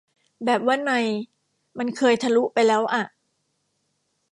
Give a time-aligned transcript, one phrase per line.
[0.45, 0.91] แบบว่าใน
[1.77, 3.03] มันเคยทะลุ ไปแล้วอะ